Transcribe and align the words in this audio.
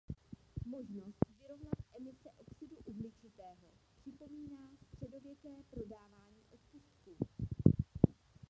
Možnost 0.65 1.17
vyrovnat 1.41 1.79
emise 1.99 2.29
oxidu 2.37 2.75
uhličitého 2.85 3.67
připomíná 3.99 4.67
středověké 4.93 5.49
prodávání 5.69 6.43
odpustků. 6.51 7.15